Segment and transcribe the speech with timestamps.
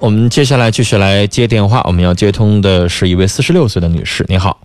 [0.00, 4.24] 我们接下来继续来接电话，我们要接通的是一位四十六岁的女士。
[4.28, 4.56] 你好，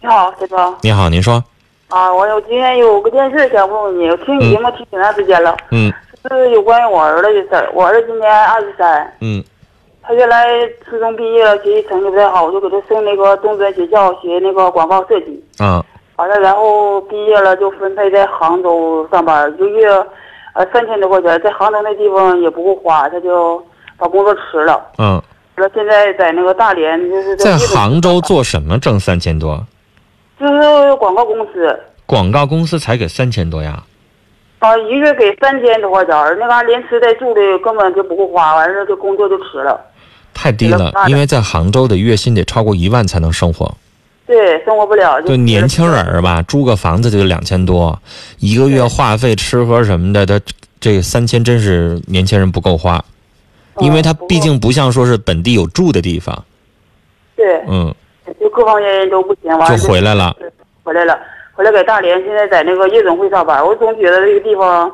[0.00, 0.74] 你好，先生。
[0.80, 1.44] 你好，您说，
[1.88, 5.92] 啊，我有今天有个件事想问问你，我听你节目听挺长时间了，嗯
[6.30, 7.70] 是有关于我儿子的事儿。
[7.74, 9.44] 我儿子今年二十三，嗯
[10.02, 10.46] 他原来
[10.88, 15.44] 初中毕业了，学习成绩不太好，我就给他送那个中专学校学那个广告设计。
[15.58, 15.84] 嗯
[16.16, 19.86] 完了，然后毕业了就分配在杭州上班，一个月
[20.54, 23.62] 呃三千多块钱，在杭州那地方也不够花，他就
[23.98, 24.80] 把工作辞了。
[24.96, 25.20] 嗯，
[25.56, 29.66] 完了，现在在那个大连，就是在杭州做什么挣三千多？
[30.40, 31.78] 就是广告公司。
[32.06, 33.82] 广告公司才给三千多呀？
[34.60, 39.78] 啊，一个月给三千多块钱儿，那嘎连吃带住的根本就不够花，完了这工作就辞了。
[40.32, 43.72] 太低了，因为在杭州的月薪得超过一万才能生活。
[44.26, 45.20] 对，生活不了。
[45.22, 47.98] 就年轻人儿吧，租个房子就两千多，
[48.38, 50.40] 一个月话费、吃喝什么的，他
[50.80, 53.04] 这三千真是年轻人不够花，
[53.80, 56.44] 因为他毕竟不像说是本地有住的地方，
[57.36, 57.94] 对，嗯，
[58.40, 60.34] 就各方面都不行，完就回来了。
[60.82, 61.18] 回来了，
[61.52, 63.64] 回来在大连，现在在那个夜总会上班。
[63.64, 64.90] 我总觉得这个地方，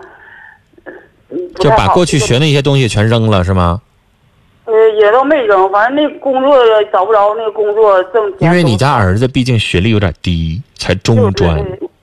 [1.60, 3.80] 就把过去学那些东西全扔了是吗？
[4.64, 6.56] 呃，也都没扔，反正那工作
[6.92, 8.48] 找不着，那个工作挣钱。
[8.48, 11.58] 因为你家儿子毕竟学历有点低，才中专，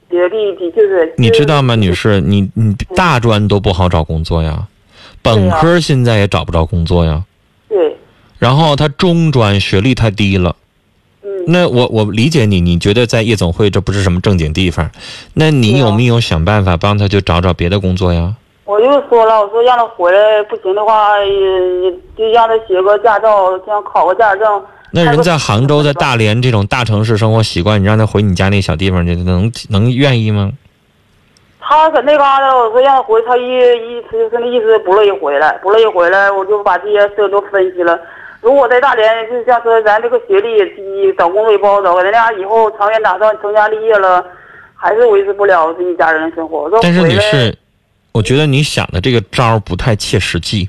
[0.09, 1.13] 学历低就是。
[1.17, 2.21] 你知道吗，女士？
[2.21, 4.67] 你你大专都不好找工作呀，
[5.21, 7.23] 本科现在也找不着工作呀。
[7.69, 7.97] 对。
[8.39, 10.55] 然后他中专学历太低了。
[11.23, 11.29] 嗯。
[11.47, 14.89] 那我我理解你，你觉得在夜总会这不是什么正经地方，
[15.33, 18.35] 那你有没有想办法帮他就找找别的工作呀？
[18.63, 20.19] 我就说了，我说让他回来，
[20.49, 24.63] 不行的话，也就让他学个驾照，像考个驾驶证。
[24.93, 30.51] 那人在杭州、在大连这种大城市生活习惯，你让他回你家那小地方去，能能愿意吗？
[31.61, 37.97] 他搁那嘎达，我说让他回，他一一他就是那意思不乐意回来，不乐意回来，我就把这些事都分析了。
[38.41, 44.25] 如果在大连，就像说咱这个学历也低，找工作也不好找，在那家以后长远打算成家立业了，
[44.75, 46.69] 还是维持不了自己家人的生活。
[46.81, 47.57] 但是你是。
[48.13, 50.67] 我觉得你想的这个招儿不太切实际。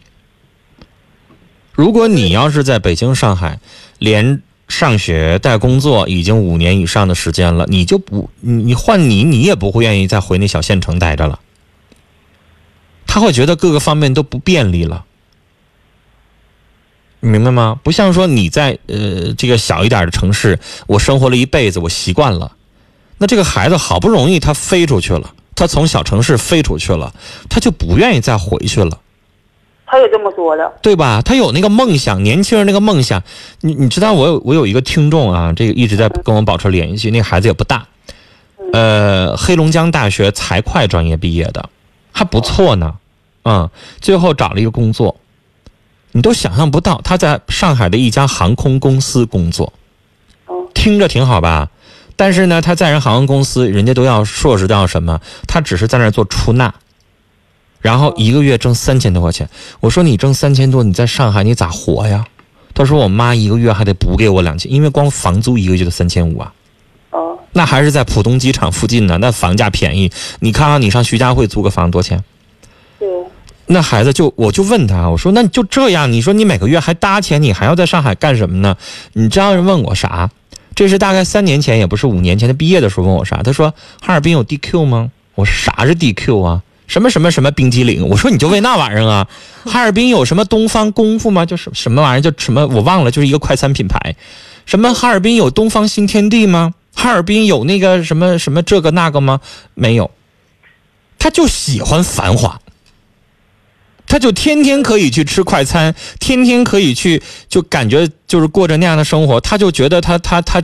[1.73, 3.59] 如果你要是在北京、上海，
[3.99, 4.41] 连
[4.73, 11.39] 上学带工作已经五年以上的时间了，你就不你你换你你也不会愿意再回那小县城待着了。
[13.07, 15.05] 他会觉得各个方面都不便利了，
[17.21, 17.79] 你明白吗？
[17.83, 22.57] 不像说你在呃这个小一点的城市，我生活了一辈子，我习惯了。
[23.19, 25.35] 那这个孩子好不容易他飞出去了。
[25.55, 27.15] 他从小城市飞出去了，
[27.51, 29.02] 他就不愿意再回去了。
[29.93, 31.21] 他也这么说的，对吧？
[31.21, 33.23] 他有那个梦想，年轻人那个梦想。
[33.61, 37.11] 你你知道，我有我有一个听众啊，这个一直在跟我保持联系。
[37.11, 37.87] 那孩子也不大，
[38.73, 41.69] 呃，黑龙江大学财会专业毕业的，
[42.11, 42.95] 还不错呢。
[43.45, 43.69] 嗯，
[44.01, 45.15] 最后找了一个工作，
[46.13, 49.75] 你都想象不到，他在上海的一家航空公司工作，
[50.73, 51.69] 听着挺好吧？
[52.17, 55.21] 但是呢，他在人航空公司，人家都要硕士，都要什么？
[55.47, 56.73] 他只是在那儿做出纳，
[57.83, 59.47] 然后一个月挣三千多块钱。
[59.81, 62.25] 我说你挣三千多，你在上海你咋活呀？
[62.73, 66.53] 他说我妈一个月还得补给我两千，因为光房租一个月就三千五啊。
[67.11, 67.37] 哦。
[67.53, 70.11] 那还是在浦东机场附近呢，那房价便宜。
[70.41, 72.25] 你看看你上徐家汇租个房多少钱？
[72.99, 73.09] 对。
[73.67, 78.77] 那孩子就我就问他，我说那就这样，你说你每个月还搭钱，你还要在上海干什么呢？
[79.13, 80.31] 你这样人问我啥？
[80.75, 82.49] 这是大概三年前，也不是五年前。
[82.49, 83.43] 他毕业的时候问我啥？
[83.43, 86.63] 他说：“哈尔滨有 DQ 吗？”我说：“啥是 DQ 啊？
[86.93, 89.27] 什么什么什么冰激凌？”我说：“你就为那玩意儿啊？
[89.65, 91.47] 哈尔滨有什么东方功夫吗？
[91.47, 92.21] 就是什么玩意儿？
[92.21, 94.15] 就什么我忘了，就是一个快餐品牌。
[94.67, 96.75] 什么哈尔滨有东方新天地吗？
[96.95, 99.41] 哈尔滨有那个什么什么这个那个吗？
[99.75, 100.11] 没有。
[101.19, 102.61] 他就喜欢繁华。
[104.07, 109.41] 他就天天可以去吃快餐，天天可以去，就感觉就是过着那样的生活。
[109.41, 110.63] 他就觉得他他他，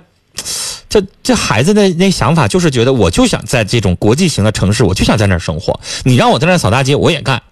[0.89, 5.79] 这这孩子的那想法就是觉得，我就想在这种国际型的城市，我就想在那儿生活。
[6.05, 7.43] 你让我在那儿扫大街，我也干。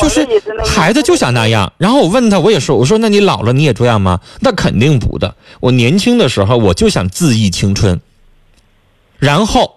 [0.00, 0.26] 就是
[0.64, 1.72] 孩子就想那样。
[1.78, 4.20] 然后我问他，我也说，我说那你老了你也这样吗？
[4.40, 5.34] 那肯定不的。
[5.60, 8.00] 我年轻的时候我就想恣意青春，
[9.18, 9.76] 然后。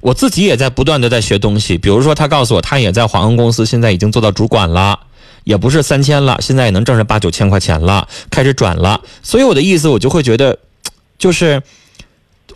[0.00, 4.96] 我自己也在不断的在学东西，比如说他告诉我，他也在航空公司，现在已经做到主管了，
[5.42, 9.00] 也不是三千了，现在也能挣上八九千块钱了，开始转了。
[9.24, 10.56] 所以我的意思，我就会觉得，
[11.18, 11.62] 就是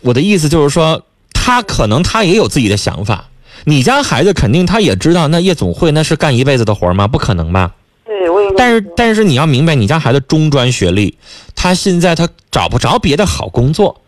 [0.01, 3.29] 我的意思就是说，他可能他也有自己的想法。
[3.65, 7.07] 你家孩子肯定他也知道，那夜总会那是干一辈子的活吗？
[7.07, 7.73] 不可能吧？
[8.05, 8.49] 对，我也。
[8.57, 11.17] 但是但是你要明白，你家孩子中专学历，
[11.55, 14.01] 他现在他找不着别的好工作。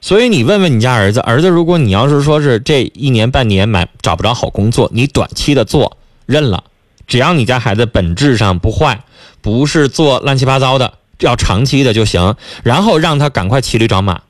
[0.00, 6.64] 所以你问问你家儿子，儿子，如果你要是说是这一年半年买找不着好工作，你短期的做认了，
[7.06, 9.02] 只要你家孩子本质上不坏，
[9.40, 12.36] 不是做乱七八糟的，要长期的就行。
[12.62, 14.22] 然后让他赶快骑驴找马，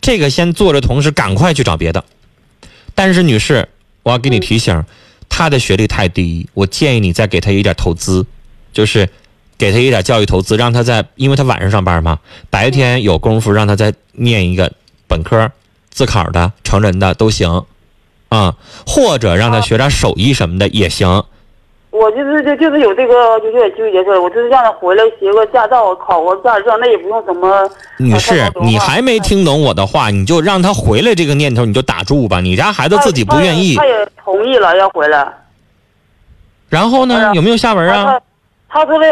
[0.00, 2.04] 这个先做着，同时赶快去找别的。
[2.94, 3.68] 但是女士，
[4.02, 4.84] 我要给你提醒，
[5.28, 8.26] 他的学历太低，我建议你再给他一点投资，
[8.72, 9.08] 就是
[9.56, 12.18] 给他一点教育投资，让他在，因为他晚上上班嘛，
[12.50, 14.72] 白天有功夫让他再念一个
[15.06, 15.50] 本科、
[15.90, 17.64] 自考的、成人的都行，
[18.28, 18.56] 啊，
[18.86, 21.24] 或者让他学点手艺什么的也行。
[21.90, 27.68] 我就是就就是有这个就有点纠结事儿，我就是让他回来学个驾照，考个驾驶证，那也不用什么。
[27.98, 32.40] 女士，你还没听懂我的话，你就让他回来这个念头你就打住吧。
[32.40, 35.26] 你家孩子自己不愿意，他也同意了要回来。
[36.68, 37.32] 然后呢？
[37.34, 38.20] 有没有下文啊？
[38.68, 39.06] 他说的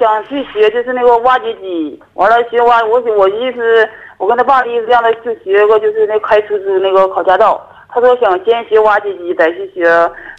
[0.00, 2.00] 想去学，就是那个挖掘机。
[2.14, 3.86] 完了学挖，我我意思，
[4.16, 7.60] 我跟他爸的意思让他去学个，就是那开出租那个考驾照。
[7.94, 9.84] 他说想先学挖掘机，再去学。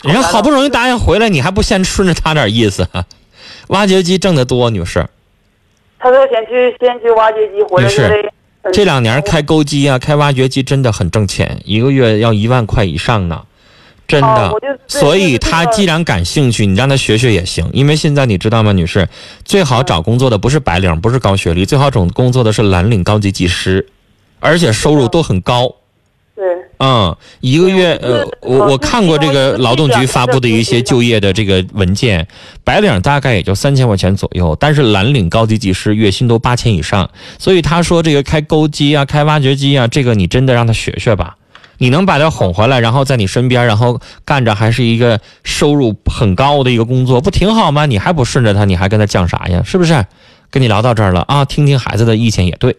[0.04, 2.86] 人家好不容易答应回来，你还不先顺着他点意思？
[3.70, 5.08] 挖掘机挣得多，女士。
[5.98, 7.88] 他说先去先去挖掘机，回来。
[7.88, 8.32] 女士，
[8.74, 13.42] 这两年开钩机啊，开挖掘机真的很挣钱，一个月要一万块以上呢，
[14.06, 14.52] 真的。
[14.88, 17.70] 所以他既然感兴趣，你让他学学也行。
[17.72, 19.08] 因为现在你知道吗，女士，
[19.46, 23.88] 最好找工作的不是白领，不是高学历，最好找工作的是蓝领高级技师，
[24.42, 25.74] 而且收入都很高。
[26.36, 26.44] 对，
[26.80, 32.28] 嗯，一个月，呃，我我看过这个劳动局发布的一些就业的这个文件，
[32.64, 41.38] 白领大概也就三千块钱左右，但是蓝领高级技师月薪都八千以上，所以他说这个开钩机啊，开挖掘机啊，这个你真的让他学学吧，
[41.78, 47.86] 你能把他哄回来，然后在你身边，然后干着还是一个收入很高的一个工作，不挺好吗？
[47.86, 49.62] 你还不顺着他，你还跟他犟啥呀？
[49.66, 50.06] 是不是？
[50.52, 52.78] 跟你聊到这儿了啊，听听孩子的意见也对。